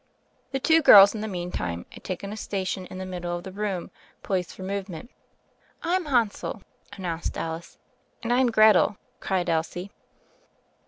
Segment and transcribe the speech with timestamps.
[0.51, 3.51] The two girls, in the meantime, had taken a station in the middle of the
[3.51, 3.91] room,
[4.23, 5.11] poised for movement.
[5.83, 7.77] "I'm Hansel," announced Alice.
[8.23, 9.91] "And I'm Gretel," cried Elsie.